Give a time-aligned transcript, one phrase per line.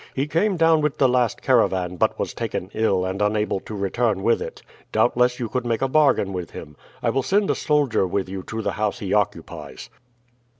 [0.15, 4.23] He came down with the last caravan, but was taken ill and unable to return
[4.23, 4.63] with it.
[4.91, 6.75] Doubtless you could make a bargain with him.
[7.03, 9.91] I will send a soldier with you to the house he occupies."